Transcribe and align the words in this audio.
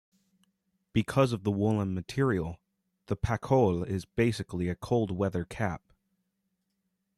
Because 0.93 1.31
of 1.31 1.43
the 1.43 1.51
woolen 1.51 1.93
material, 1.93 2.59
the 3.05 3.15
pakol 3.15 3.85
is 3.85 4.03
basically 4.05 4.67
a 4.67 4.73
cold 4.73 5.11
weather 5.11 5.45
cap. 5.45 5.83